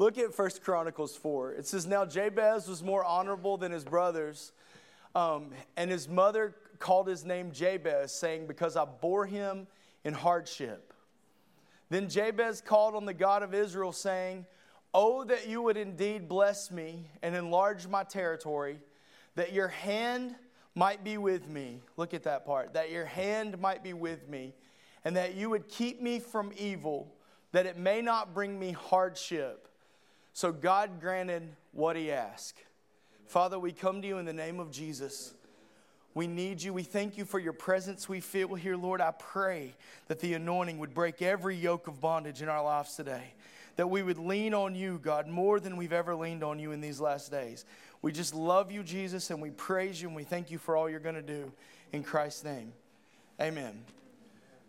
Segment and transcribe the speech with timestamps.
[0.00, 1.52] Look at First Chronicles 4.
[1.52, 4.52] It says, Now Jabez was more honorable than his brothers,
[5.14, 9.66] um, and his mother called his name Jabez, saying, Because I bore him
[10.02, 10.94] in hardship.
[11.90, 14.46] Then Jabez called on the God of Israel, saying,
[14.94, 18.80] Oh, that you would indeed bless me and enlarge my territory,
[19.34, 20.34] that your hand
[20.74, 21.82] might be with me.
[21.98, 22.72] Look at that part.
[22.72, 24.54] That your hand might be with me,
[25.04, 27.14] and that you would keep me from evil,
[27.52, 29.66] that it may not bring me hardship.
[30.32, 31.42] So God granted
[31.72, 32.62] what he asked.
[33.26, 35.34] Father, we come to you in the name of Jesus.
[36.14, 36.72] We need you.
[36.72, 39.00] We thank you for your presence we feel here, Lord.
[39.00, 39.74] I pray
[40.08, 43.34] that the anointing would break every yoke of bondage in our lives today.
[43.76, 46.80] That we would lean on you, God, more than we've ever leaned on you in
[46.80, 47.64] these last days.
[48.02, 50.90] We just love you, Jesus, and we praise you and we thank you for all
[50.90, 51.52] you're going to do
[51.92, 52.72] in Christ's name.
[53.40, 53.84] Amen.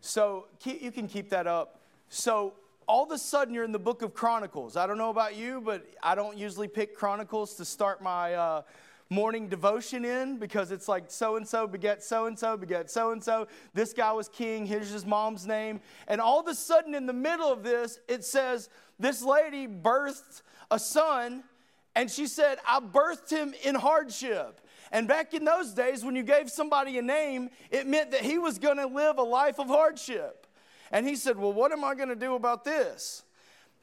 [0.02, 1.80] So you can keep that up.
[2.10, 2.54] So
[2.92, 4.76] all of a sudden you're in the book of Chronicles.
[4.76, 8.34] I don't know about you, but I don't usually pick Chronicles to start my.
[8.34, 8.62] Uh,
[9.10, 13.12] morning devotion in because it's like so and so beget so and so beget so
[13.12, 13.46] and so.
[13.74, 14.66] This guy was king.
[14.66, 15.82] Here's his mom's name.
[16.08, 20.44] And all of a sudden, in the middle of this, it says this lady birthed
[20.70, 21.44] a son,
[21.94, 24.62] and she said, I birthed him in hardship.
[24.94, 28.38] And back in those days, when you gave somebody a name, it meant that he
[28.38, 30.41] was going to live a life of hardship.
[30.92, 33.24] And he said, Well, what am I going to do about this?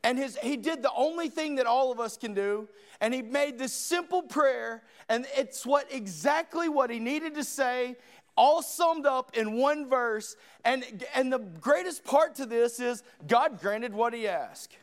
[0.05, 2.69] And his, he did the only thing that all of us can do,
[3.01, 7.97] and he made this simple prayer, and it's what exactly what he needed to say,
[8.37, 10.37] all summed up in one verse.
[10.65, 14.77] And, and the greatest part to this is God granted what he asked.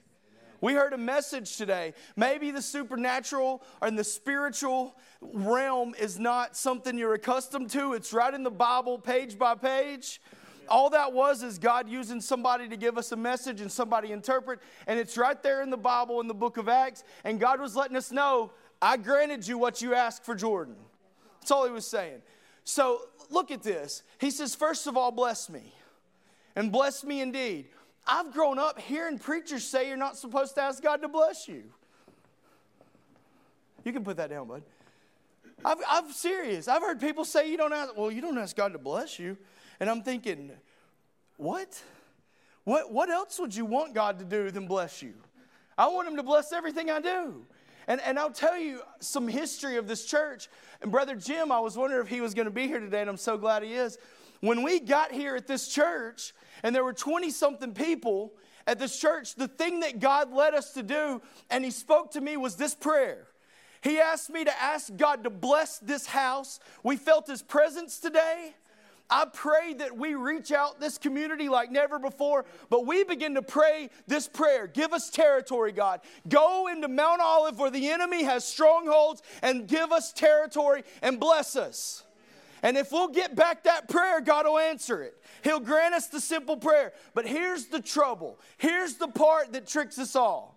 [0.59, 1.94] We heard a message today.
[2.16, 7.94] Maybe the supernatural and the spiritual realm is not something you're accustomed to.
[7.94, 10.20] It's right in the Bible, page by page
[10.69, 14.59] all that was is God using somebody to give us a message and somebody interpret.
[14.88, 17.03] And it's right there in the Bible in the book of Acts.
[17.23, 20.75] And God was letting us know, I granted you what you asked for Jordan.
[21.39, 22.22] That's all he was saying.
[22.63, 24.03] So look at this.
[24.19, 25.73] He says, First of all, bless me,
[26.56, 27.67] and bless me indeed.
[28.07, 31.63] I've grown up hearing preachers say you're not supposed to ask God to bless you.
[33.84, 34.63] You can put that down, bud.
[35.63, 36.67] i am serious.
[36.67, 39.38] I've heard people say you don't ask, well, you don't ask God to bless you.
[39.80, 40.52] And I'm thinking,
[41.38, 41.81] what?
[42.63, 45.13] What, what else would you want God to do than bless you?
[45.78, 47.46] I want Him to bless everything I do.
[47.88, 50.50] And, and I'll tell you some history of this church.
[50.81, 53.09] And Brother Jim, I was wondering if he was going to be here today, and
[53.09, 53.97] I'm so glad he is.
[54.41, 56.34] When we got here at this church,
[56.64, 58.34] and there were 20 something people
[58.68, 62.22] at this church, the thing that God led us to do, and He spoke to
[62.22, 63.28] me, was this prayer.
[63.81, 66.59] He asked me to ask God to bless this house.
[66.81, 68.56] We felt His presence today.
[69.09, 73.41] I pray that we reach out this community like never before, but we begin to
[73.41, 76.01] pray this prayer Give us territory, God.
[76.27, 81.55] Go into Mount Olive where the enemy has strongholds and give us territory and bless
[81.55, 82.03] us.
[82.63, 85.22] And if we'll get back that prayer, God will answer it.
[85.43, 86.93] He'll grant us the simple prayer.
[87.13, 88.39] But here's the trouble.
[88.57, 90.54] Here's the part that tricks us all.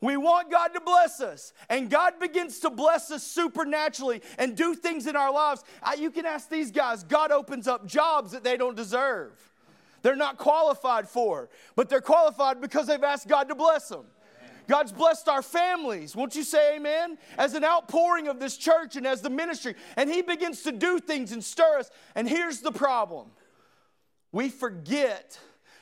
[0.00, 4.74] We want God to bless us, and God begins to bless us supernaturally and do
[4.74, 5.62] things in our lives.
[5.98, 9.32] you can ask these guys, God opens up jobs that they don't deserve.
[10.02, 14.06] They're not qualified for, but they're qualified because they've asked God to bless them.
[14.66, 16.14] God's blessed our families.
[16.14, 17.18] Won't you say amen?
[17.36, 19.74] As an outpouring of this church and as the ministry.
[19.96, 21.90] And He begins to do things and stir us.
[22.14, 23.32] And here's the problem
[24.32, 25.38] we forget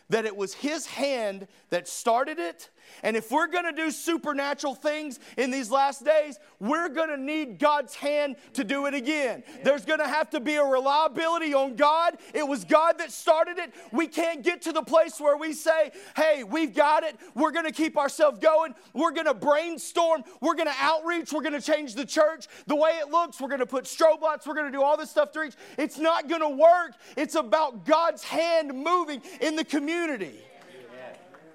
[0.08, 2.70] that it was His hand that started it
[3.02, 7.16] and if we're going to do supernatural things in these last days, we're going to
[7.16, 9.42] need God's hand to do it again.
[9.62, 12.18] There's going to have to be a reliability on God.
[12.34, 13.72] It was God that started it.
[13.92, 17.16] We can't get to the place where we say, hey, we've got it.
[17.34, 18.74] We're going to keep ourselves going.
[18.92, 20.24] We're going to brainstorm.
[20.40, 21.32] We're going to outreach.
[21.32, 23.40] We're going to change the church the way it looks.
[23.40, 24.46] We're going to put strobe lights.
[24.46, 25.54] We're going to do all this stuff to reach.
[25.76, 26.92] It's not going to work.
[27.16, 30.40] It's about God's hand moving in the community.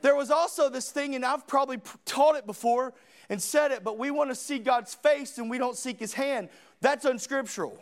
[0.04, 2.94] There was also this thing, and I've probably taught it before
[3.30, 6.14] and said it, but we want to see God's face and we don't seek his
[6.14, 6.50] hand.
[6.82, 7.80] That's unscriptural.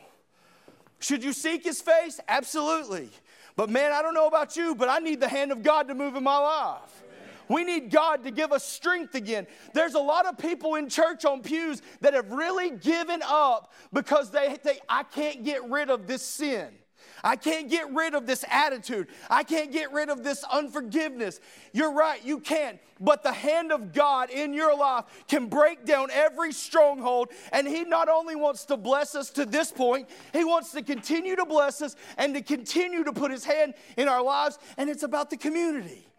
[1.00, 2.20] Should you seek his face?
[2.28, 3.10] Absolutely.
[3.56, 5.96] But man, I don't know about you, but I need the hand of God to
[5.96, 7.04] move in my life.
[7.48, 9.48] We need God to give us strength again.
[9.74, 14.30] There's a lot of people in church on pews that have really given up because
[14.30, 16.70] they think, I can't get rid of this sin.
[17.24, 19.08] I can't get rid of this attitude.
[19.30, 21.40] I can't get rid of this unforgiveness.
[21.74, 22.80] You're right, you can't.
[23.00, 27.30] But the hand of God in your life can break down every stronghold.
[27.52, 31.36] And He not only wants to bless us to this point, He wants to continue
[31.36, 34.60] to bless us and to continue to put His hand in our lives.
[34.78, 36.11] And it's about the community.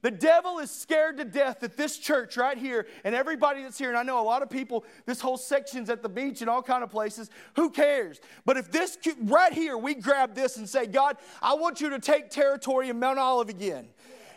[0.00, 3.88] The devil is scared to death that this church right here and everybody that's here,
[3.88, 6.62] and I know a lot of people, this whole section's at the beach and all
[6.62, 8.20] kind of places, who cares?
[8.44, 11.98] But if this, right here, we grab this and say, God, I want you to
[11.98, 13.88] take territory in Mount Olive again.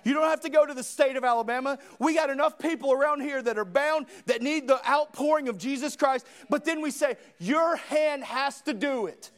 [0.04, 1.78] You don't have to go to the state of Alabama.
[2.00, 5.96] We got enough people around here that are bound, that need the outpouring of Jesus
[5.96, 6.26] Christ.
[6.50, 9.30] But then we say, Your hand has to do it.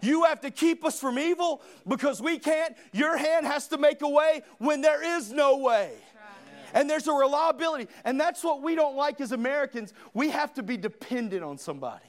[0.00, 2.74] You have to keep us from evil because we can't.
[2.92, 5.92] Your hand has to make a way when there is no way.
[6.72, 7.88] And there's a reliability.
[8.04, 9.92] And that's what we don't like as Americans.
[10.14, 12.04] We have to be dependent on somebody.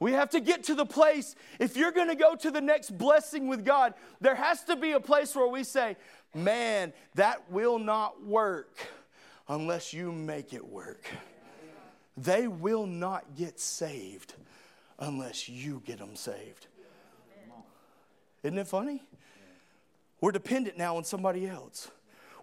[0.00, 2.98] We have to get to the place, if you're going to go to the next
[2.98, 5.96] blessing with God, there has to be a place where we say,
[6.34, 8.76] man, that will not work
[9.48, 11.06] unless you make it work.
[12.16, 14.34] They will not get saved
[14.98, 16.66] unless you get them saved.
[18.42, 19.02] Isn't it funny?
[20.20, 21.90] We're dependent now on somebody else.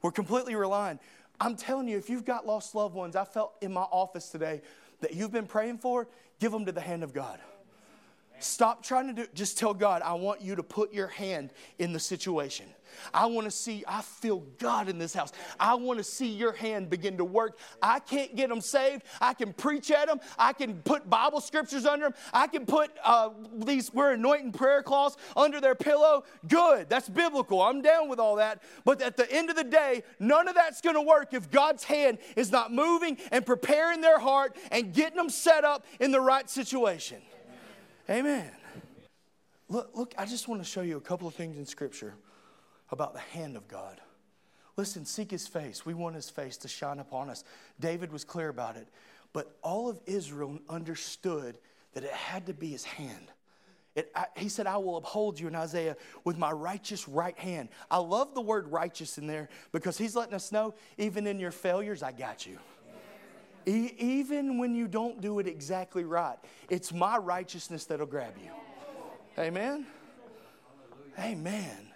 [0.01, 0.99] We're completely relying.
[1.39, 4.61] I'm telling you, if you've got lost loved ones, I felt in my office today
[4.99, 6.07] that you've been praying for,
[6.39, 7.39] give them to the hand of God.
[8.43, 11.93] Stop trying to do, just tell God, I want you to put your hand in
[11.93, 12.65] the situation.
[13.13, 15.31] I want to see, I feel God in this house.
[15.59, 17.57] I want to see your hand begin to work.
[17.81, 19.03] I can't get them saved.
[19.19, 20.19] I can preach at them.
[20.37, 22.13] I can put Bible scriptures under them.
[22.33, 26.23] I can put uh, these, we're anointing prayer cloths under their pillow.
[26.47, 26.89] Good.
[26.89, 27.61] That's biblical.
[27.61, 28.61] I'm down with all that.
[28.85, 31.83] But at the end of the day, none of that's going to work if God's
[31.83, 36.21] hand is not moving and preparing their heart and getting them set up in the
[36.21, 37.21] right situation.
[38.11, 38.51] Amen.
[39.69, 42.13] Look, look, I just want to show you a couple of things in Scripture
[42.91, 44.01] about the hand of God.
[44.75, 45.85] Listen, seek his face.
[45.85, 47.45] We want his face to shine upon us.
[47.79, 48.89] David was clear about it.
[49.31, 51.57] But all of Israel understood
[51.93, 53.31] that it had to be his hand.
[53.95, 57.69] It, I, he said, I will uphold you in Isaiah with my righteous right hand.
[57.89, 61.51] I love the word righteous in there because he's letting us know, even in your
[61.51, 62.57] failures, I got you.
[63.65, 66.37] E- even when you don't do it exactly right,
[66.69, 68.51] it's my righteousness that'll grab you.
[69.37, 69.85] Amen?
[71.19, 71.91] Amen.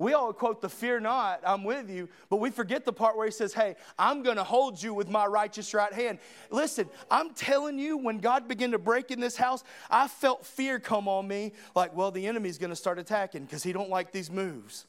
[0.00, 3.26] We all quote the fear not, I'm with you, but we forget the part where
[3.26, 6.20] he says, Hey, I'm to hold you with my righteous right hand.
[6.50, 10.80] Listen, I'm telling you, when God began to break in this house, I felt fear
[10.80, 14.30] come on me like, well, the enemy's to start attacking because he don't like these
[14.30, 14.86] moves.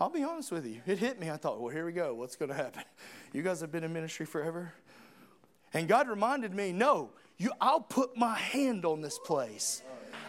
[0.00, 0.80] I'll be honest with you.
[0.88, 1.30] It hit me.
[1.30, 2.12] I thought, well, here we go.
[2.12, 2.82] What's to happen?
[3.32, 4.74] You guys have been in ministry forever.
[5.74, 9.82] And God reminded me, no, you, I'll put my hand on this place.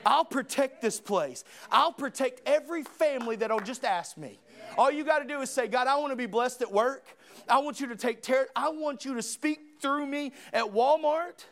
[0.06, 1.44] I'll protect this place.
[1.72, 4.40] I'll protect every family that'll just ask me.
[4.78, 7.06] All you got to do is say, God, I want to be blessed at work.
[7.48, 8.48] I want you to take care.
[8.56, 11.46] I want you to speak through me at Walmart.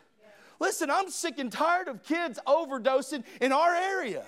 [0.58, 4.24] Listen, I'm sick and tired of kids overdosing in our area.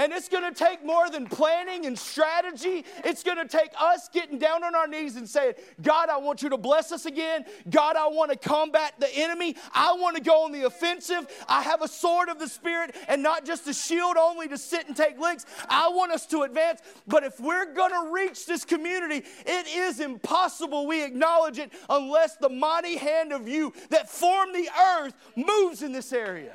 [0.00, 2.86] And it's going to take more than planning and strategy.
[3.04, 5.52] It's going to take us getting down on our knees and saying,
[5.82, 7.44] God, I want you to bless us again.
[7.68, 9.56] God, I want to combat the enemy.
[9.74, 11.26] I want to go on the offensive.
[11.46, 14.86] I have a sword of the Spirit and not just a shield only to sit
[14.86, 15.44] and take licks.
[15.68, 16.80] I want us to advance.
[17.06, 22.36] But if we're going to reach this community, it is impossible we acknowledge it unless
[22.36, 26.54] the mighty hand of you that formed the earth moves in this area.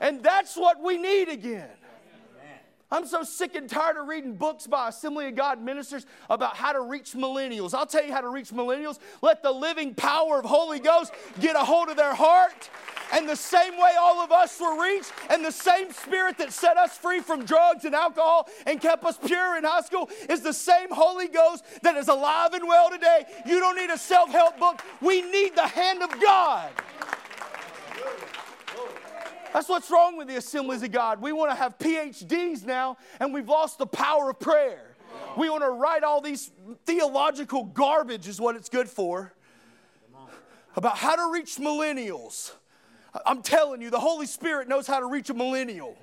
[0.00, 1.68] And that's what we need again.
[2.90, 6.72] I'm so sick and tired of reading books by Assembly of God ministers about how
[6.72, 7.74] to reach millennials.
[7.74, 8.98] I'll tell you how to reach millennials.
[9.20, 12.70] Let the living power of Holy Ghost get a hold of their heart.
[13.12, 16.76] And the same way all of us were reached, and the same spirit that set
[16.76, 20.52] us free from drugs and alcohol and kept us pure in high school is the
[20.52, 23.24] same Holy Ghost that is alive and well today.
[23.46, 26.70] You don't need a self help book, we need the hand of God.
[29.58, 31.20] That's what's wrong with the assemblies of God.
[31.20, 34.94] We want to have PhDs now, and we've lost the power of prayer.
[35.36, 36.52] We want to write all these
[36.86, 39.32] theological garbage, is what it's good for,
[40.76, 42.52] about how to reach millennials.
[43.26, 45.96] I'm telling you, the Holy Spirit knows how to reach a millennial.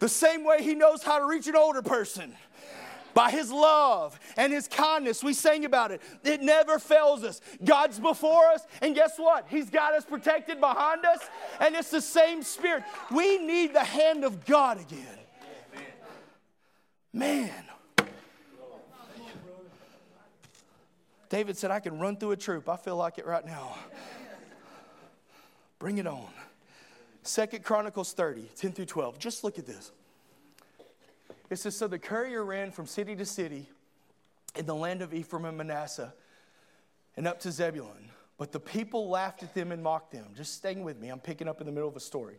[0.00, 2.34] The same way He knows how to reach an older person
[3.14, 5.22] by his love and his kindness.
[5.22, 6.00] We sang about it.
[6.24, 7.40] It never fails us.
[7.64, 9.46] God's before us, and guess what?
[9.48, 11.20] He's got us protected behind us,
[11.60, 12.84] and it's the same spirit.
[13.10, 15.18] We need the hand of God again.
[17.12, 17.50] Man.
[21.28, 22.68] David said, I can run through a troop.
[22.68, 23.74] I feel like it right now.
[25.78, 26.28] Bring it on.
[27.22, 29.18] Second Chronicles 30, 10 through 12.
[29.18, 29.92] Just look at this.
[31.52, 33.68] It says, So the courier ran from city to city
[34.56, 36.14] in the land of Ephraim and Manasseh
[37.14, 38.08] and up to Zebulun.
[38.38, 40.28] But the people laughed at them and mocked them.
[40.34, 42.36] Just staying with me, I'm picking up in the middle of a story.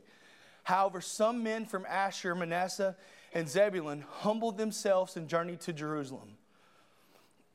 [0.63, 2.95] However, some men from Asher, Manasseh,
[3.33, 6.29] and Zebulun humbled themselves and journeyed to Jerusalem.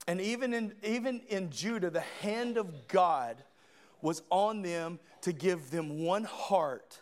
[0.07, 3.43] And even in, even in Judah, the hand of God
[4.01, 7.01] was on them to give them one heart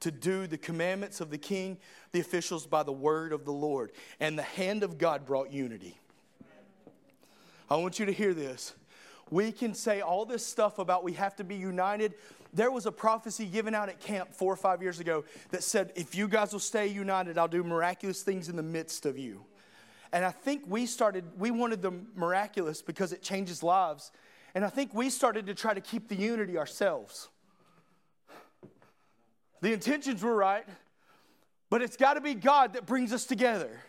[0.00, 1.78] to do the commandments of the king,
[2.12, 3.92] the officials by the word of the Lord.
[4.18, 5.98] And the hand of God brought unity.
[7.70, 8.74] I want you to hear this.
[9.30, 12.14] We can say all this stuff about we have to be united.
[12.52, 15.92] There was a prophecy given out at camp four or five years ago that said,
[15.94, 19.44] if you guys will stay united, I'll do miraculous things in the midst of you.
[20.12, 24.10] And I think we started, we wanted the miraculous because it changes lives.
[24.56, 27.28] And I think we started to try to keep the unity ourselves.
[29.60, 30.66] The intentions were right,
[31.68, 33.80] but it's got to be God that brings us together.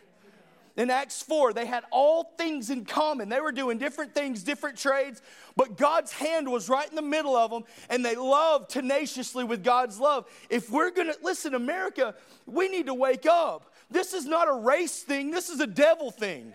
[0.78, 3.28] In Acts 4, they had all things in common.
[3.28, 5.22] They were doing different things, different trades,
[5.56, 9.64] but God's hand was right in the middle of them, and they loved tenaciously with
[9.64, 10.26] God's love.
[10.50, 13.74] If we're gonna listen, America, we need to wake up.
[13.90, 16.54] This is not a race thing, this is a devil thing.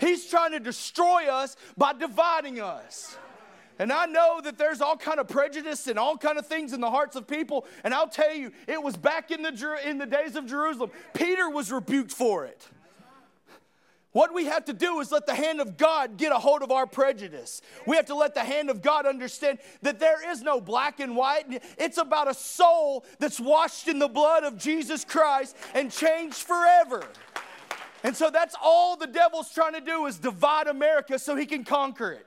[0.00, 3.16] He's trying to destroy us by dividing us.
[3.78, 6.80] And I know that there's all kind of prejudice and all kind of things in
[6.80, 7.66] the hearts of people.
[7.84, 10.90] And I'll tell you, it was back in the, in the days of Jerusalem.
[11.14, 12.68] Peter was rebuked for it.
[14.12, 16.70] What we have to do is let the hand of God get a hold of
[16.70, 17.62] our prejudice.
[17.86, 21.16] We have to let the hand of God understand that there is no black and
[21.16, 21.62] white.
[21.78, 27.02] It's about a soul that's washed in the blood of Jesus Christ and changed forever.
[28.04, 31.64] And so that's all the devil's trying to do is divide America so he can
[31.64, 32.26] conquer it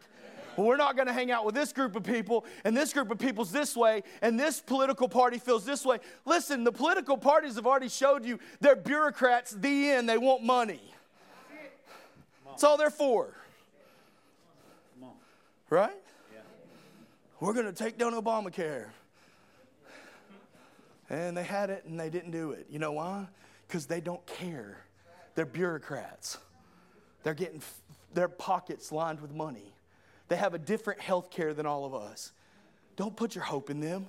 [0.55, 3.11] well, we're not going to hang out with this group of people, and this group
[3.11, 5.99] of people's this way, and this political party feels this way.
[6.25, 10.81] Listen, the political parties have already showed you they're bureaucrats, the end, they want money.
[12.47, 13.35] That's all they're for.
[15.69, 15.95] Right?
[17.41, 18.87] We're going to take down Obamacare.
[21.09, 22.65] And they had it and they didn't do it.
[22.69, 23.27] You know why?
[23.67, 24.77] Because they don't care.
[25.35, 26.37] They're bureaucrats.
[27.23, 27.61] They're getting
[28.13, 29.74] their pockets lined with money.
[30.27, 32.31] They have a different health care than all of us.
[32.95, 34.07] Don't put your hope in them.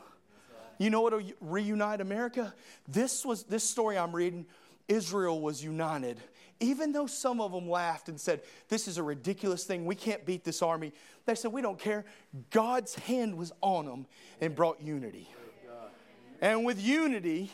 [0.78, 2.54] You know what will reunite America?
[2.86, 4.46] This was this story I'm reading.
[4.88, 6.18] Israel was united.
[6.60, 10.24] Even though some of them laughed and said, This is a ridiculous thing, we can't
[10.24, 10.92] beat this army.
[11.24, 12.04] They said, We don't care.
[12.50, 14.06] God's hand was on them
[14.40, 15.28] and brought unity.
[16.40, 17.50] And with unity,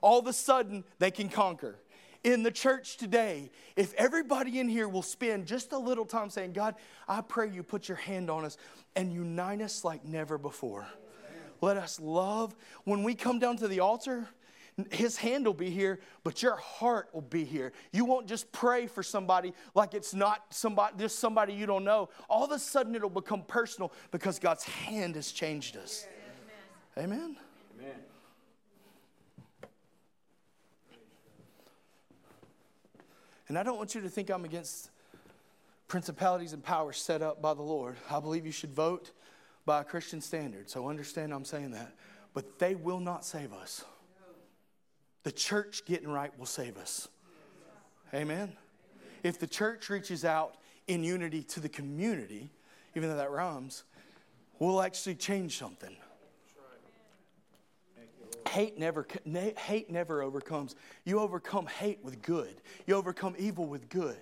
[0.00, 1.76] all of a sudden they can conquer
[2.22, 6.52] in the church today, if everybody in here will spend just a little time saying,
[6.52, 6.74] God,
[7.08, 8.56] I pray you put your hand on us
[8.96, 10.86] and unite us like never before.
[11.60, 12.54] Let us love.
[12.84, 14.28] When we come down to the altar,
[14.90, 17.72] his hand will be here, but your heart will be here.
[17.92, 22.08] You won't just pray for somebody like it's not somebody, just somebody you don't know.
[22.28, 26.06] All of a sudden, it'll become personal because God's hand has changed us.
[26.96, 27.12] Amen.
[27.12, 27.36] Amen.
[33.50, 34.90] And I don't want you to think I'm against
[35.88, 37.96] principalities and powers set up by the Lord.
[38.08, 39.10] I believe you should vote
[39.66, 40.70] by a Christian standard.
[40.70, 41.92] So understand I'm saying that.
[42.32, 43.84] But they will not save us.
[45.24, 47.08] The church getting right will save us.
[48.14, 48.52] Amen.
[49.24, 50.54] If the church reaches out
[50.86, 52.52] in unity to the community,
[52.94, 53.82] even though that rhymes,
[54.60, 55.96] we'll actually change something.
[58.50, 59.06] Hate never,
[59.58, 60.74] hate never overcomes.
[61.04, 62.60] You overcome hate with good.
[62.84, 64.16] You overcome evil with good.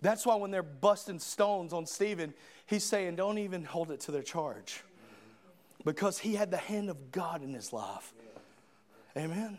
[0.00, 2.32] That's why when they're busting stones on Stephen,
[2.64, 4.82] he's saying, don't even hold it to their charge.
[5.84, 8.14] Because he had the hand of God in his life.
[9.14, 9.58] Amen.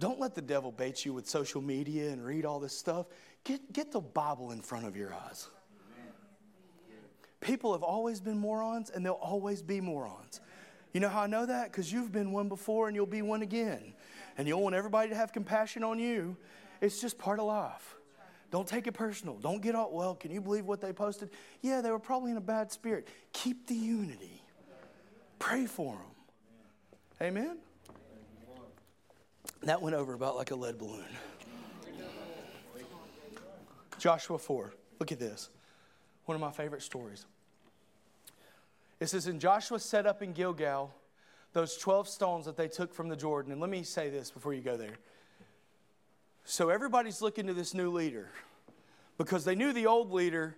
[0.00, 3.06] Don't let the devil bait you with social media and read all this stuff.
[3.44, 5.46] Get, get the Bible in front of your eyes.
[7.40, 10.40] People have always been morons and they'll always be morons.
[10.94, 11.70] You know how I know that?
[11.70, 13.92] Because you've been one before and you'll be one again.
[14.38, 16.36] And you'll want everybody to have compassion on you.
[16.80, 17.96] It's just part of life.
[18.52, 19.34] Don't take it personal.
[19.34, 21.30] Don't get all, well, can you believe what they posted?
[21.60, 23.08] Yeah, they were probably in a bad spirit.
[23.32, 24.40] Keep the unity.
[25.40, 27.26] Pray for them.
[27.26, 27.56] Amen?
[29.64, 31.04] That went over about like a lead balloon.
[33.98, 34.72] Joshua 4.
[35.00, 35.50] Look at this.
[36.26, 37.26] One of my favorite stories.
[39.00, 40.94] It says, And Joshua set up in Gilgal
[41.52, 43.52] those 12 stones that they took from the Jordan.
[43.52, 44.98] And let me say this before you go there.
[46.44, 48.28] So everybody's looking to this new leader
[49.16, 50.56] because they knew the old leader.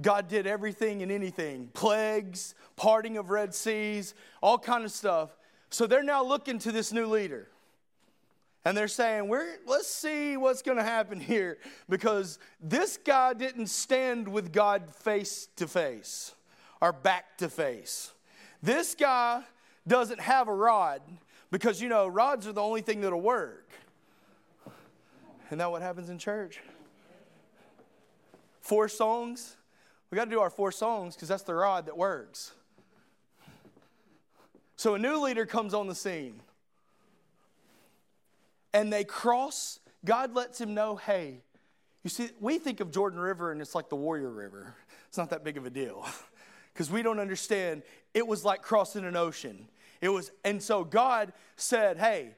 [0.00, 5.36] God did everything and anything plagues, parting of Red Seas, all kind of stuff.
[5.68, 7.48] So they're now looking to this new leader.
[8.64, 11.58] And they're saying, We're, let's see what's going to happen here
[11.88, 16.34] because this guy didn't stand with God face to face
[16.80, 18.12] are back to face.
[18.62, 19.42] This guy
[19.86, 21.02] doesn't have a rod
[21.50, 23.70] because, you know, rods are the only thing that'll work.
[25.46, 26.60] Isn't that what happens in church?
[28.70, 29.56] four songs.
[30.10, 32.52] We got to do our four songs because that's the rod that works.
[34.76, 36.40] So a new leader comes on the scene.
[38.72, 41.42] And they cross, God lets him know, hey,
[42.04, 44.76] you see, we think of Jordan River and it's like the Warrior River.
[45.08, 46.06] It's not that big of a deal
[46.80, 47.82] because we don't understand.
[48.14, 49.68] It was like crossing an ocean.
[50.00, 52.30] It was, and so God said, hey,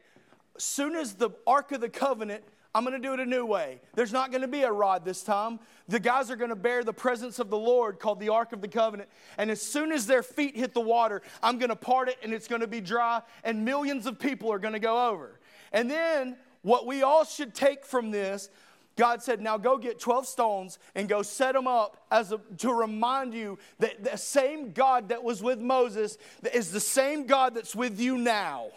[0.58, 2.42] soon as the Ark of the Covenant
[2.75, 3.80] I'm going to do it a new way.
[3.94, 5.61] There's not going to be a rod this time.
[5.88, 8.62] The guys are going to bear the presence of the Lord called the Ark of
[8.62, 9.11] the Covenant.
[9.37, 12.32] And as soon as their feet hit the water, I'm going to part it and
[12.32, 15.38] it's going to be dry, and millions of people are going to go over.
[15.70, 18.49] And then what we all should take from this
[18.96, 22.72] God said, Now go get 12 stones and go set them up as a, to
[22.72, 26.18] remind you that the same God that was with Moses
[26.52, 28.68] is the same God that's with you now.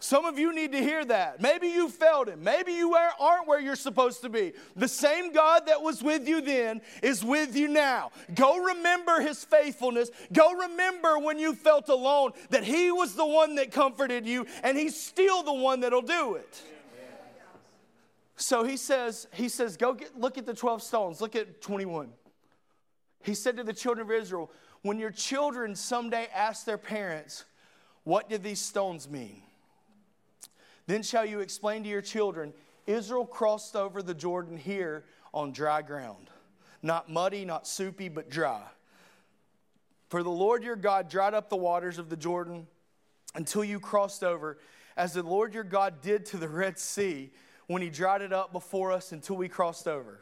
[0.00, 1.40] Some of you need to hear that.
[1.40, 2.44] Maybe you failed him.
[2.44, 4.52] Maybe you aren't where you're supposed to be.
[4.76, 8.12] The same God that was with you then is with you now.
[8.36, 10.10] Go remember his faithfulness.
[10.32, 14.78] Go remember when you felt alone that he was the one that comforted you and
[14.78, 16.62] he's still the one that'll do it.
[18.38, 21.20] So he says, he says, go get, look at the 12 stones.
[21.20, 22.10] Look at 21.
[23.24, 24.50] He said to the children of Israel,
[24.82, 27.44] when your children someday ask their parents,
[28.04, 29.42] what did these stones mean?
[30.86, 32.54] Then shall you explain to your children,
[32.86, 35.04] Israel crossed over the Jordan here
[35.34, 36.30] on dry ground.
[36.80, 38.62] Not muddy, not soupy, but dry.
[40.10, 42.68] For the Lord your God dried up the waters of the Jordan
[43.34, 44.58] until you crossed over,
[44.96, 47.32] as the Lord your God did to the Red Sea
[47.68, 50.18] when he dried it up before us until we crossed over.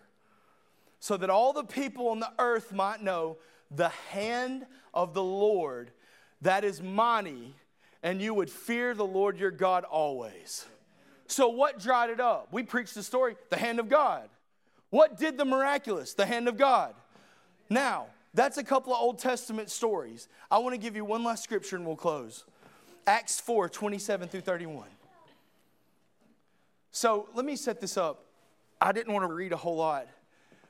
[1.01, 3.39] So that all the people on the earth might know
[3.71, 5.91] the hand of the Lord
[6.43, 7.55] that is mighty
[8.03, 10.67] and you would fear the Lord your God always.
[11.29, 12.49] So, what dried it up?
[12.53, 14.29] We preached the story, the hand of God.
[14.91, 16.15] What did the miraculous?
[16.15, 16.95] The hand of God.
[17.69, 20.29] Now, that's a couple of Old Testament stories.
[20.51, 22.45] I want to give you one last scripture and we'll close.
[23.07, 24.87] Acts 4 27 through 31.
[26.97, 28.25] So, let me set this up.
[28.81, 30.07] I didn't want to read a whole lot.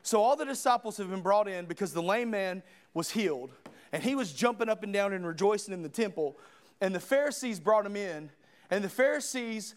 [0.03, 2.63] So, all the disciples have been brought in because the lame man
[2.95, 3.53] was healed
[3.93, 6.37] and he was jumping up and down and rejoicing in the temple
[6.81, 8.31] and the Pharisees brought him in,
[8.71, 9.75] and the Pharisees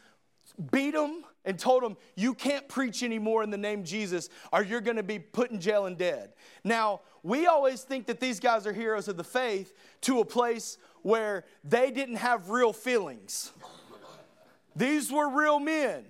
[0.72, 4.82] beat him and told him, You can't preach anymore in the name Jesus, or you're
[4.82, 6.34] going to be put in jail and dead.
[6.64, 10.78] Now, we always think that these guys are heroes of the faith to a place
[11.02, 13.52] where they didn't have real feelings.
[14.76, 16.06] These were real men.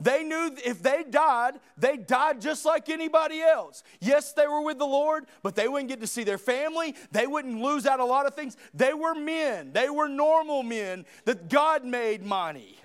[0.00, 3.82] They knew if they died, they died just like anybody else.
[4.00, 6.94] Yes, they were with the Lord, but they wouldn't get to see their family.
[7.12, 8.56] They wouldn't lose out a lot of things.
[8.72, 9.72] They were men.
[9.72, 12.78] They were normal men that God made mighty.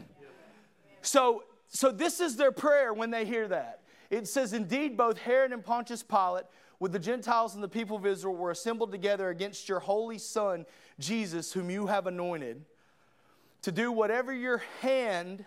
[1.01, 3.81] So, so this is their prayer when they hear that.
[4.09, 6.45] It says, Indeed, both Herod and Pontius Pilate,
[6.79, 10.65] with the Gentiles and the people of Israel, were assembled together against your holy Son,
[10.99, 12.65] Jesus, whom you have anointed,
[13.61, 15.45] to do whatever your hand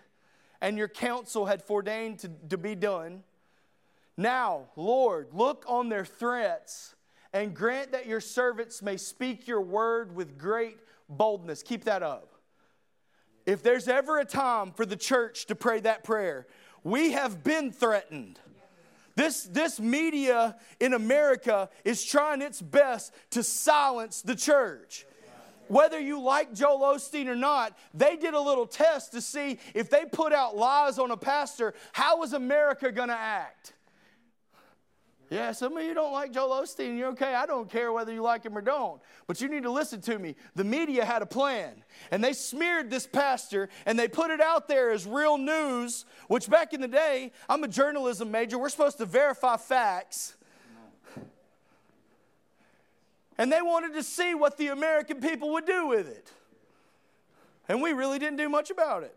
[0.61, 3.23] and your counsel had foreordained to, to be done.
[4.17, 6.95] Now, Lord, look on their threats
[7.31, 11.63] and grant that your servants may speak your word with great boldness.
[11.63, 12.33] Keep that up.
[13.45, 16.47] If there's ever a time for the church to pray that prayer,
[16.83, 18.39] we have been threatened.
[19.15, 25.05] This, this media in America is trying its best to silence the church
[25.69, 29.89] whether you like Joel Osteen or not, they did a little test to see if
[29.89, 33.73] they put out lies on a pastor, how is America going to act?
[35.29, 36.97] Yeah, some of you don't like Joel Osteen.
[36.97, 37.35] You're okay.
[37.35, 38.99] I don't care whether you like him or don't.
[39.27, 40.35] But you need to listen to me.
[40.55, 44.67] The media had a plan, and they smeared this pastor and they put it out
[44.67, 48.57] there as real news, which back in the day, I'm a journalism major.
[48.57, 50.35] We're supposed to verify facts.
[53.39, 56.29] And they wanted to see what the American people would do with it.
[57.69, 59.15] And we really didn't do much about it.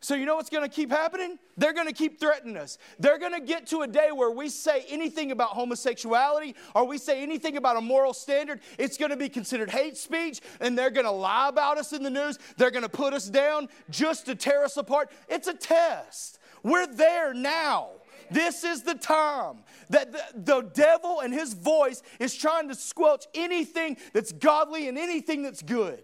[0.00, 1.38] So, you know what's going to keep happening?
[1.58, 2.78] They're going to keep threatening us.
[2.98, 6.96] They're going to get to a day where we say anything about homosexuality or we
[6.96, 10.90] say anything about a moral standard, it's going to be considered hate speech, and they're
[10.90, 12.38] going to lie about us in the news.
[12.56, 15.10] They're going to put us down just to tear us apart.
[15.28, 16.38] It's a test.
[16.62, 17.97] We're there now.
[18.30, 23.26] This is the time that the, the, devil and his voice is trying to squelch
[23.34, 26.02] anything that's godly and anything that's good.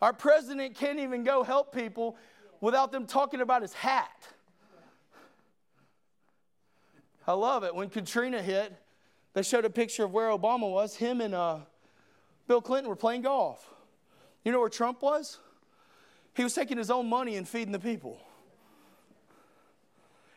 [0.00, 2.16] Our president can't even go help people
[2.60, 4.28] without them talking about his hat.
[7.26, 7.74] I love it.
[7.74, 8.72] When Katrina hit,
[9.34, 10.96] they showed a picture of where Obama was.
[10.96, 11.58] Him and uh,
[12.46, 13.68] Bill Clinton were playing golf.
[14.44, 15.38] You know where Trump was?
[16.34, 18.20] He was taking his own money and feeding the people.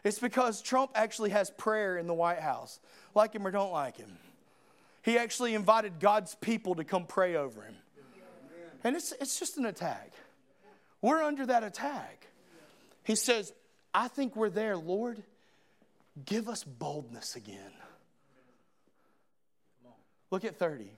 [0.04, 2.80] It's because Trump actually has prayer in the White House,
[3.14, 4.12] like him or don't like him.
[5.04, 7.76] He actually invited God's people to come pray over him.
[8.84, 10.12] And it's, it's just an attack.
[11.02, 12.28] We're under that attack.
[13.04, 13.54] He says,
[13.94, 15.22] I think we're there, Lord.
[16.26, 17.72] Give us boldness again.
[20.30, 20.92] Look at 30.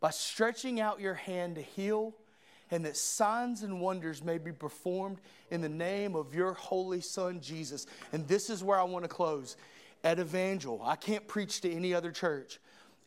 [0.00, 2.14] By stretching out your hand to heal,
[2.70, 5.18] and that signs and wonders may be performed
[5.50, 7.86] in the name of your holy Son, Jesus.
[8.12, 9.56] And this is where I want to close.
[10.04, 12.60] At Evangel, I can't preach to any other church.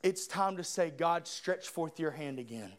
[0.04, 2.72] It's time to say, God, stretch forth your hand again.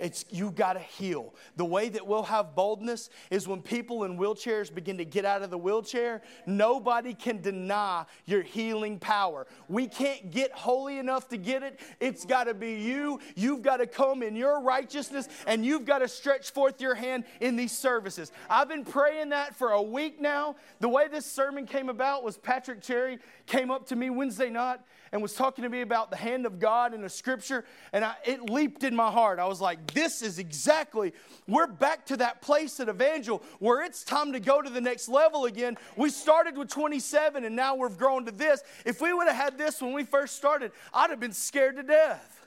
[0.00, 1.34] It's you got to heal.
[1.56, 5.42] The way that we'll have boldness is when people in wheelchairs begin to get out
[5.42, 9.46] of the wheelchair, nobody can deny your healing power.
[9.68, 11.80] We can't get holy enough to get it.
[12.00, 13.20] It's got to be you.
[13.34, 17.24] You've got to come in your righteousness and you've got to stretch forth your hand
[17.40, 18.32] in these services.
[18.48, 20.56] I've been praying that for a week now.
[20.80, 24.80] The way this sermon came about was Patrick Cherry came up to me Wednesday night
[25.12, 28.14] and was talking to me about the hand of God in the scripture, and I,
[28.24, 29.38] it leaped in my heart.
[29.38, 31.12] I was like, this is exactly,
[31.46, 35.08] we're back to that place at Evangel where it's time to go to the next
[35.08, 35.76] level again.
[35.96, 38.62] We started with 27, and now we've grown to this.
[38.84, 41.82] If we would have had this when we first started, I'd have been scared to
[41.82, 42.46] death.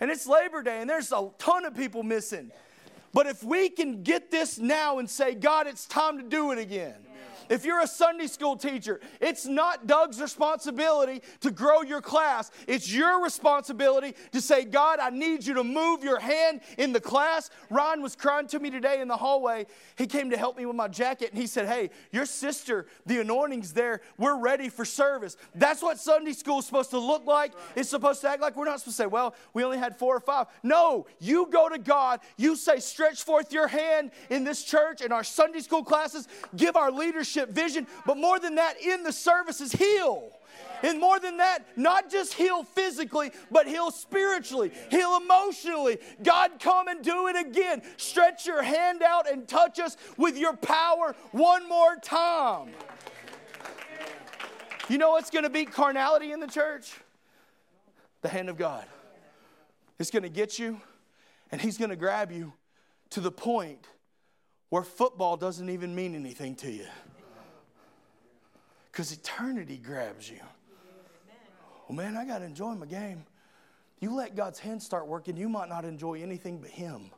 [0.00, 2.50] And it's Labor Day, and there's a ton of people missing.
[3.14, 6.58] But if we can get this now and say, God, it's time to do it
[6.58, 6.94] again.
[7.48, 12.50] If you're a Sunday school teacher, it's not Doug's responsibility to grow your class.
[12.66, 17.00] It's your responsibility to say, God, I need you to move your hand in the
[17.00, 17.50] class.
[17.70, 19.66] Ron was crying to me today in the hallway.
[19.96, 23.20] He came to help me with my jacket and he said, Hey, your sister, the
[23.20, 24.00] anointing's there.
[24.18, 25.36] We're ready for service.
[25.54, 27.52] That's what Sunday school is supposed to look like.
[27.74, 30.16] It's supposed to act like we're not supposed to say, Well, we only had four
[30.16, 30.46] or five.
[30.62, 35.12] No, you go to God, you say, Stretch forth your hand in this church, in
[35.12, 39.12] our Sunday school classes, give our leadership leadership vision, but more than that, in the
[39.12, 40.30] services, heal.
[40.82, 45.98] And more than that, not just heal physically, but heal spiritually, heal emotionally.
[46.22, 47.82] God, come and do it again.
[47.96, 52.70] Stretch your hand out and touch us with your power one more time.
[54.88, 56.92] You know what's going to beat carnality in the church?
[58.22, 58.84] The hand of God.
[60.00, 60.80] It's going to get you,
[61.52, 62.52] and He's going to grab you
[63.10, 63.86] to the point
[64.70, 66.86] where football doesn't even mean anything to you
[68.92, 70.40] because eternity grabs you.
[71.88, 73.24] Well, man, I got to enjoy my game.
[74.00, 77.10] You let God's hand start working, you might not enjoy anything but Him.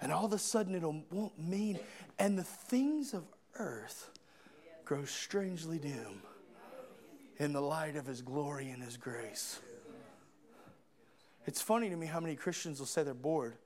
[0.00, 1.78] And all of a sudden, it won't mean,
[2.18, 3.24] and the things of
[3.56, 4.10] earth
[4.84, 6.22] grow strangely dim
[7.38, 9.60] in the light of His glory and His grace.
[11.46, 13.56] It's funny to me how many Christians will say they're bored,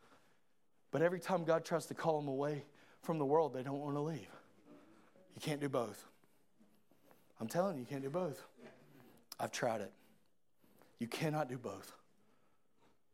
[0.91, 2.65] but every time God tries to call them away
[3.03, 4.29] from the world, they don't want to leave.
[5.43, 6.07] You can't do both.
[7.41, 8.41] I'm telling you, you can't do both.
[9.41, 9.91] I've tried it.
[11.01, 11.93] You cannot do both.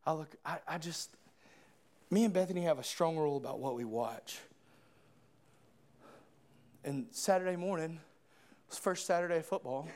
[0.05, 1.17] I look, I, I just,
[2.11, 4.41] me and Bethany have a strong rule about what we watch.
[6.85, 7.99] And Saturday morning,
[8.69, 9.89] it's first Saturday of football.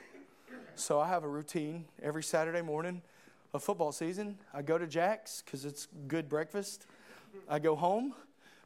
[0.75, 3.03] So I have a routine every Saturday morning
[3.53, 4.39] of football season.
[4.55, 6.87] I go to Jack's because it's good breakfast.
[7.47, 8.15] I go home.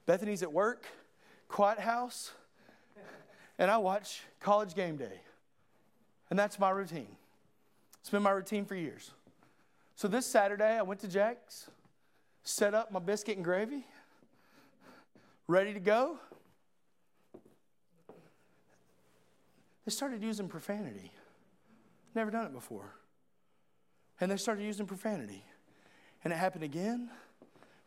[0.07, 0.87] Bethany's at work,
[1.49, 2.31] quiet house
[3.59, 5.21] and I watch college game day.
[6.31, 7.17] And that's my routine.
[8.01, 9.11] It's been my routine for years.
[9.95, 11.71] So this Saturday, I went to Jack's,
[12.45, 13.87] set up my biscuit and gravy,
[15.49, 16.19] ready to go.
[19.85, 21.13] They started using profanity.
[22.15, 22.95] Never done it before.
[24.21, 25.45] And they started using profanity.
[26.25, 27.11] And it happened again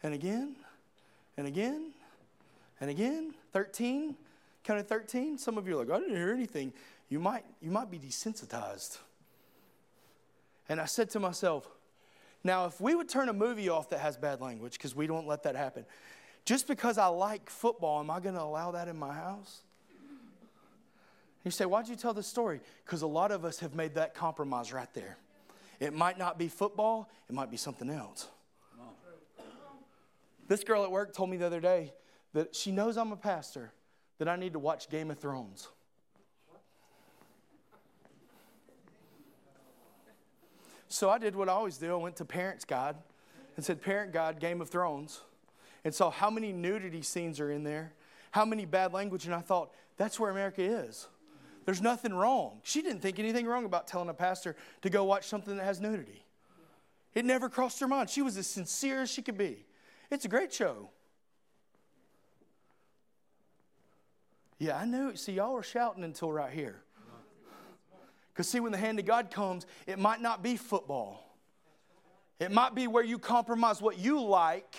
[0.02, 0.56] and again
[1.38, 1.92] and again
[2.80, 3.34] and again.
[3.52, 4.16] 13,
[4.64, 5.38] Counted 13.
[5.38, 6.74] Some of you are like, I didn't hear anything.
[7.08, 9.00] You might, you might be desensitized.
[10.68, 11.68] And I said to myself,
[12.44, 15.28] now, if we would turn a movie off that has bad language, because we don't
[15.28, 15.86] let that happen,
[16.46, 19.64] just because I like football, am I going to allow that in my house?
[21.44, 22.62] You say, why'd you tell this story?
[22.86, 25.18] Because a lot of us have made that compromise right there.
[25.80, 28.28] It might not be football, it might be something else.
[30.48, 31.94] This girl at work told me the other day
[32.34, 33.72] that she knows I'm a pastor,
[34.20, 35.70] that I need to watch Game of Thrones.
[40.88, 41.94] So I did what I always do.
[41.94, 42.96] I went to Parents Guide
[43.56, 45.22] and said, Parent Guide, Game of Thrones,
[45.84, 47.94] and saw how many nudity scenes are in there,
[48.32, 51.08] how many bad language, and I thought, that's where America is.
[51.66, 52.60] There's nothing wrong.
[52.64, 55.80] She didn't think anything wrong about telling a pastor to go watch something that has
[55.80, 56.26] nudity.
[57.14, 58.10] It never crossed her mind.
[58.10, 59.66] She was as sincere as she could be.
[60.10, 60.90] It's a great show.
[64.60, 65.16] Yeah, I knew.
[65.16, 66.82] See, y'all were shouting until right here.
[68.34, 71.26] Because, see, when the hand of God comes, it might not be football,
[72.40, 74.76] it might be where you compromise what you like.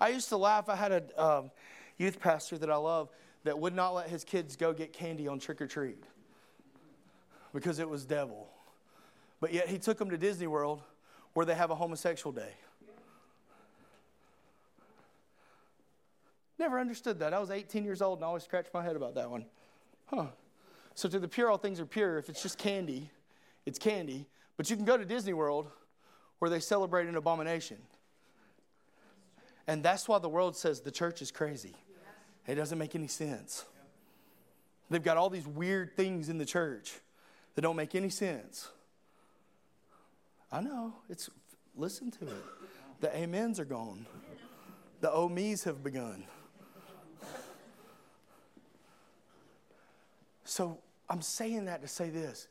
[0.00, 0.68] I used to laugh.
[0.68, 1.50] I had a um,
[1.98, 3.10] youth pastor that I love
[3.44, 6.02] that would not let his kids go get candy on trick or treat
[7.52, 8.48] because it was devil.
[9.40, 10.82] But yet he took them to Disney World
[11.32, 12.54] where they have a homosexual day.
[16.60, 17.32] Never understood that.
[17.32, 19.46] I was 18 years old and I always scratched my head about that one.
[20.08, 20.26] Huh.
[20.94, 22.18] So, to the pure, all things are pure.
[22.18, 23.10] If it's just candy,
[23.64, 24.26] it's candy.
[24.58, 25.70] But you can go to Disney World
[26.38, 27.78] where they celebrate an abomination.
[29.66, 31.74] And that's why the world says the church is crazy.
[32.46, 33.64] It doesn't make any sense.
[34.90, 36.92] They've got all these weird things in the church
[37.54, 38.68] that don't make any sense.
[40.52, 40.92] I know.
[41.08, 41.30] It's
[41.74, 42.44] listen to it.
[43.00, 44.04] The amens are gone.
[45.00, 46.24] The oh me's have begun.
[50.50, 52.48] So I'm saying that to say this.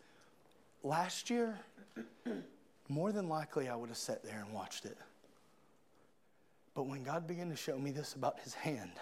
[0.83, 1.59] Last year,
[2.87, 4.97] more than likely I would have sat there and watched it.
[6.75, 8.93] But when God began to show me this about his hand,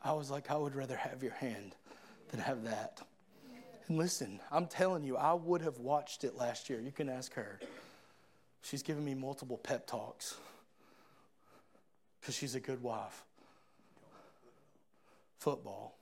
[0.00, 1.74] I was like, I would rather have your hand
[2.30, 3.00] than have that.
[3.88, 6.80] And listen, I'm telling you, I would have watched it last year.
[6.80, 7.58] You can ask her.
[8.62, 10.36] She's given me multiple pep talks
[12.20, 13.24] because she's a good wife.
[15.38, 15.96] Football.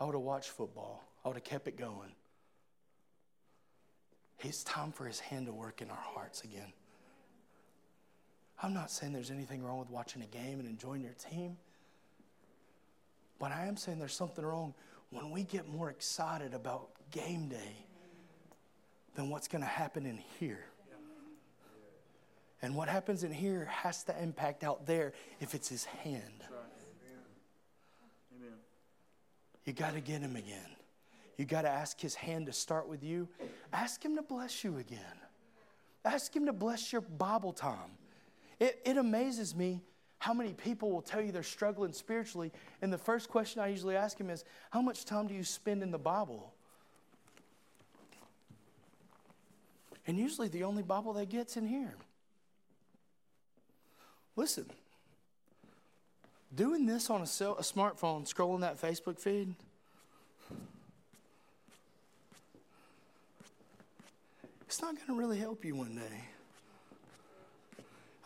[0.00, 1.04] I would have watched football.
[1.24, 2.12] I would have kept it going.
[4.40, 6.72] It's time for his hand to work in our hearts again.
[8.62, 11.58] I'm not saying there's anything wrong with watching a game and enjoying your team,
[13.38, 14.74] but I am saying there's something wrong
[15.10, 17.86] when we get more excited about game day
[19.14, 20.64] than what's going to happen in here.
[22.62, 26.44] And what happens in here has to impact out there if it's his hand.
[29.64, 30.58] You got to get him again.
[31.36, 33.28] You got to ask his hand to start with you.
[33.72, 34.98] Ask him to bless you again.
[36.04, 37.92] Ask him to bless your Bible time.
[38.58, 39.82] It, it amazes me
[40.18, 42.52] how many people will tell you they're struggling spiritually.
[42.82, 45.82] And the first question I usually ask them is, How much time do you spend
[45.82, 46.52] in the Bible?
[50.06, 51.94] And usually the only Bible they get's in here.
[54.36, 54.66] Listen,
[56.54, 59.54] doing this on a, cell, a smartphone, scrolling that Facebook feed,
[64.62, 66.24] it's not going to really help you one day.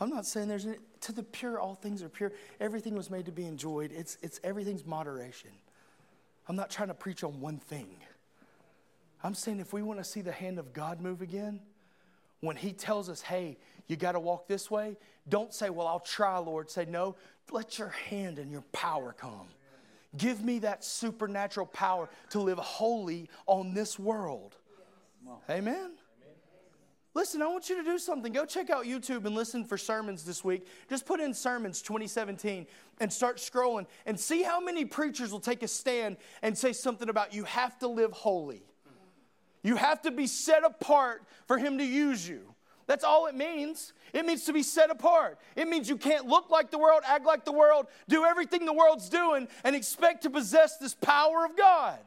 [0.01, 2.33] I'm not saying there's any, to the pure, all things are pure.
[2.61, 3.93] Everything was made to be enjoyed.
[3.93, 5.51] It's, it's everything's moderation.
[6.49, 7.89] I'm not trying to preach on one thing.
[9.23, 11.61] I'm saying if we want to see the hand of God move again,
[12.45, 14.97] when He tells us, hey, you got to walk this way,
[15.29, 16.71] don't say, well, I'll try, Lord.
[16.71, 17.17] Say, no,
[17.51, 19.49] let your hand and your power come.
[20.17, 24.57] Give me that supernatural power to live holy on this world.
[25.51, 25.93] Amen.
[27.15, 28.33] Listen, I want you to do something.
[28.33, 30.67] Go check out YouTube and listen for sermons this week.
[30.89, 32.67] Just put in sermons 2017
[33.01, 37.09] and start scrolling and see how many preachers will take a stand and say something
[37.09, 38.65] about you have to live holy.
[39.65, 42.55] You have to be set apart for Him to use you.
[42.87, 43.95] That's all it means.
[44.13, 45.39] It means to be set apart.
[45.57, 48.75] It means you can't look like the world, act like the world, do everything the
[48.75, 51.99] world's doing, and expect to possess this power of God.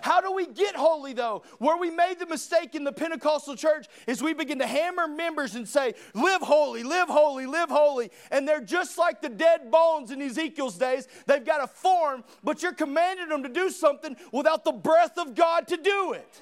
[0.00, 1.44] How do we get holy though?
[1.58, 5.54] Where we made the mistake in the Pentecostal church is we begin to hammer members
[5.54, 8.10] and say, live holy, live holy, live holy.
[8.32, 11.06] And they're just like the dead bones in Ezekiel's days.
[11.26, 15.36] They've got a form, but you're commanding them to do something without the breath of
[15.36, 16.40] God to do it.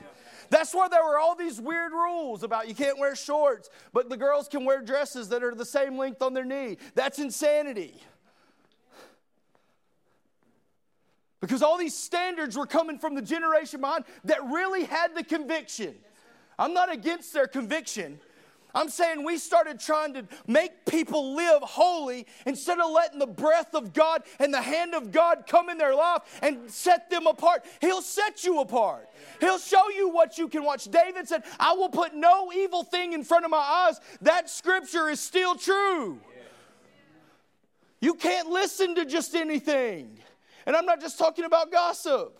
[0.51, 4.17] That's why there were all these weird rules about you can't wear shorts, but the
[4.17, 6.77] girls can wear dresses that are the same length on their knee.
[6.97, 7.95] That's insanity.
[11.41, 15.95] Because all these standards were coming from the generation behind that really had the conviction.
[16.59, 18.21] I'm not against their conviction.
[18.75, 23.75] I'm saying we started trying to make people live holy instead of letting the breath
[23.75, 27.65] of God and the hand of God come in their life and set them apart.
[27.81, 29.09] He'll set you apart.
[29.41, 30.85] He'll show you what you can watch.
[30.85, 34.01] David said, I will put no evil thing in front of my eyes.
[34.23, 36.21] That scripture is still true.
[38.01, 40.19] You can't listen to just anything.
[40.67, 42.39] And I'm not just talking about gossip.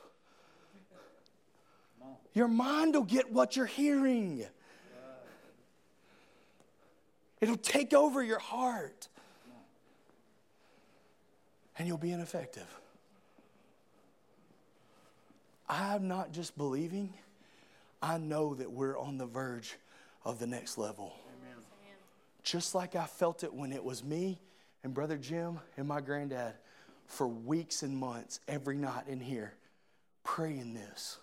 [2.33, 4.47] Your mind will get what you're hearing.
[7.41, 9.09] It'll take over your heart.
[11.79, 12.67] And you'll be ineffective.
[15.69, 17.15] I'm not just believing,
[18.03, 19.77] I know that we're on the verge
[20.25, 21.15] of the next level.
[21.41, 21.65] Amen.
[22.43, 24.41] Just like I felt it when it was me
[24.83, 26.55] and Brother Jim and my granddad
[27.07, 29.55] for weeks and months, every night in here,
[30.23, 31.19] praying this.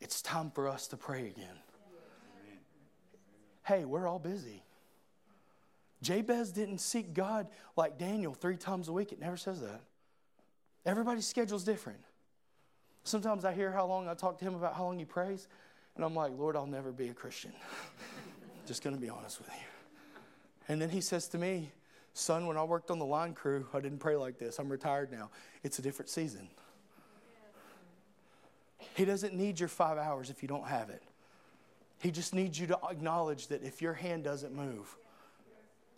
[0.00, 1.58] It's time for us to pray again.
[3.70, 4.64] Hey, we're all busy.
[6.02, 9.12] Jabez didn't seek God like Daniel three times a week.
[9.12, 9.82] It never says that.
[10.84, 12.00] Everybody's schedule's different.
[13.04, 15.46] Sometimes I hear how long I talk to him about how long he prays,
[15.94, 17.52] and I'm like, Lord, I'll never be a Christian.
[18.66, 19.64] Just to be honest with you.
[20.66, 21.70] And then he says to me,
[22.12, 24.58] Son, when I worked on the line crew, I didn't pray like this.
[24.58, 25.30] I'm retired now.
[25.62, 26.48] It's a different season.
[28.96, 31.04] He doesn't need your five hours if you don't have it.
[32.00, 34.96] He just needs you to acknowledge that if your hand doesn't move,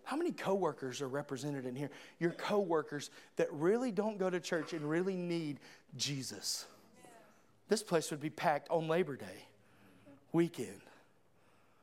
[0.03, 1.91] how many coworkers are represented in here?
[2.19, 5.61] Your coworkers that really don't go to church and really need
[5.97, 6.67] Jesus.
[7.69, 9.47] This place would be packed on Labor Day
[10.33, 10.81] weekend.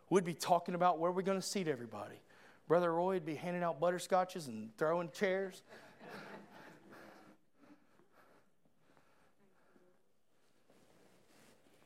[0.09, 2.19] We'd be talking about where we're going to seat everybody.
[2.67, 5.63] Brother Roy would be handing out butterscotches and throwing chairs.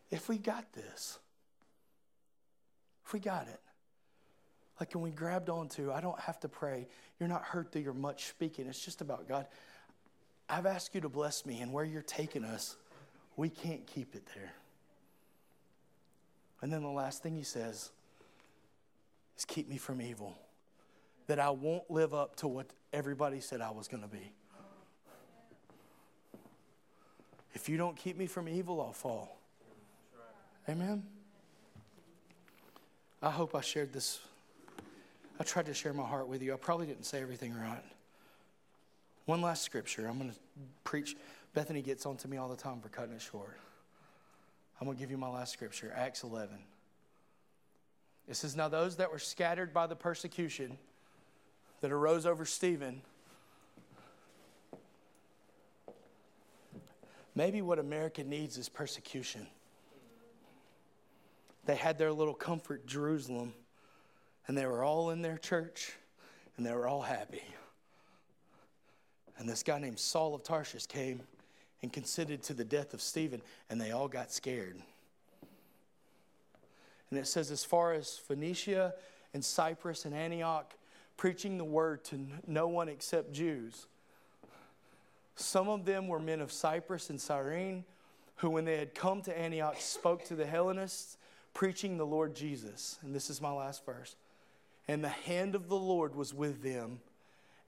[0.10, 1.20] if we got this,
[3.14, 3.60] we got it,
[4.80, 6.88] like when we grabbed onto, I don't have to pray.
[7.20, 8.68] You're not hurt through your much speaking.
[8.68, 9.46] It's just about God.
[10.50, 12.76] I've asked you to bless me, and where you're taking us,
[13.38, 14.54] we can't keep it there.
[16.62, 17.92] And then the last thing he says
[19.38, 20.38] is keep me from evil,
[21.28, 24.34] that I won't live up to what everybody said I was going to be.
[27.54, 29.40] If you don't keep me from evil, I'll fall.
[30.68, 31.04] Amen.
[33.24, 34.20] I hope I shared this
[35.40, 36.54] I tried to share my heart with you.
[36.54, 37.84] I probably didn't say everything right.
[39.26, 40.08] One last scripture.
[40.08, 40.38] I'm going to
[40.84, 41.16] preach.
[41.54, 43.58] Bethany gets on to me all the time for cutting it short.
[44.80, 46.56] I'm going to give you my last scripture, Acts 11.
[48.28, 50.78] It says, Now those that were scattered by the persecution
[51.82, 53.02] that arose over Stephen,
[57.34, 59.48] maybe what America needs is persecution.
[61.66, 63.54] They had their little comfort, Jerusalem
[64.48, 65.94] and they were all in their church
[66.58, 67.44] and they were all happy.
[69.38, 71.22] And this guy named Saul of Tarshish came
[71.82, 74.80] and consented to the death of Stephen, and they all got scared.
[77.10, 78.94] And it says, as far as Phoenicia
[79.34, 80.74] and Cyprus and Antioch,
[81.18, 83.88] preaching the word to no one except Jews.
[85.36, 87.84] Some of them were men of Cyprus and Cyrene,
[88.38, 91.18] who, when they had come to Antioch, spoke to the Hellenists,
[91.54, 92.98] preaching the Lord Jesus.
[93.02, 94.16] And this is my last verse.
[94.88, 97.00] And the hand of the Lord was with them,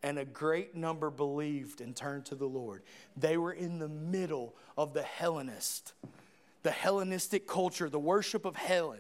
[0.04, 2.84] and a great number believed and turned to the Lord.
[3.16, 5.94] They were in the middle of the Hellenist,
[6.64, 9.00] the Hellenistic culture, the worship of Helen.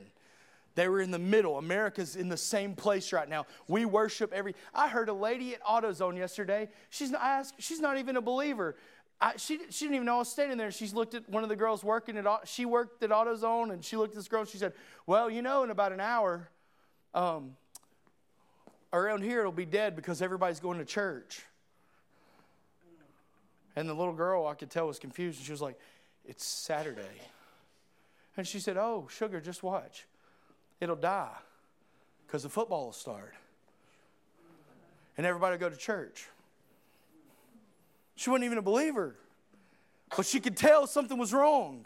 [0.75, 1.57] They were in the middle.
[1.57, 3.45] America's in the same place right now.
[3.67, 4.55] We worship every.
[4.73, 6.69] I heard a lady at AutoZone yesterday.
[6.89, 8.75] She's not, I asked, she's not even a believer.
[9.21, 10.71] I, she, she didn't even know I was standing there.
[10.71, 12.25] She's looked at one of the girls working at.
[12.45, 14.43] She worked at AutoZone, and she looked at this girl.
[14.45, 14.73] She said,
[15.07, 16.49] "Well, you know, in about an hour,
[17.13, 17.55] um,
[18.95, 21.43] around here it'll be dead because everybody's going to church.
[23.75, 25.39] And the little girl, I could tell, was confused.
[25.39, 25.77] And she was like,
[26.25, 27.01] It's Saturday.
[28.37, 30.05] And she said, Oh, sugar, just watch.
[30.79, 31.35] It'll die
[32.25, 33.33] because the football will start.
[35.17, 36.27] And everybody will go to church.
[38.15, 39.15] She wasn't even a believer,
[40.15, 41.85] but she could tell something was wrong.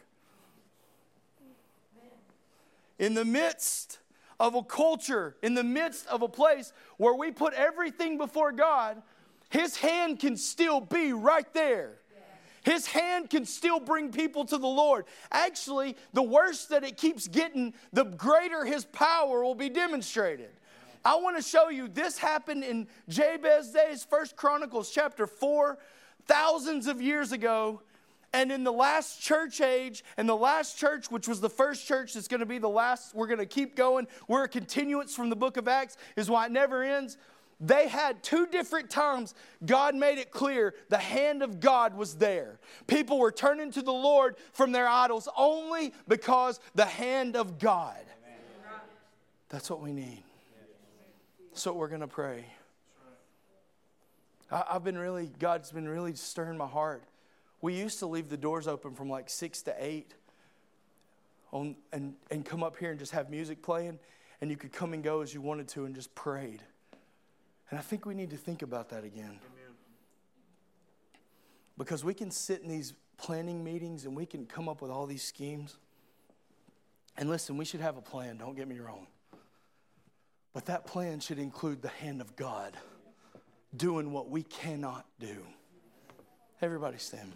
[3.00, 4.00] In the midst
[4.40, 9.02] of a culture, in the midst of a place where we put everything before God,
[9.50, 11.96] His hand can still be right there.
[12.64, 15.06] His hand can still bring people to the Lord.
[15.32, 20.50] Actually, the worse that it keeps getting, the greater His power will be demonstrated.
[21.04, 25.78] I want to show you this happened in Jabez days, First Chronicles chapter 4,
[26.30, 27.82] thousands of years ago.
[28.32, 32.14] And in the last church age, and the last church, which was the first church
[32.14, 34.08] that's going to be the last, we're going to keep going.
[34.28, 37.18] We're a continuance from the book of Acts, is why it never ends.
[37.60, 39.34] They had two different times
[39.66, 42.60] God made it clear the hand of God was there.
[42.86, 47.98] People were turning to the Lord from their idols only because the hand of God.
[49.50, 50.24] That's what we need.
[51.52, 52.46] That's what we're going to pray.
[54.52, 57.04] I've been really, God's been really stirring my heart
[57.62, 60.14] we used to leave the doors open from like six to eight
[61.52, 64.00] on, and, and come up here and just have music playing,
[64.42, 66.62] and you could come and go as you wanted to and just prayed.
[67.70, 69.26] And I think we need to think about that again.
[69.26, 69.74] Amen.
[71.78, 75.06] Because we can sit in these planning meetings and we can come up with all
[75.06, 75.78] these schemes.
[77.18, 79.08] And listen, we should have a plan, don't get me wrong.
[80.54, 82.76] But that plan should include the hand of God
[83.76, 85.46] doing what we cannot do.
[86.62, 87.32] Everybody stand.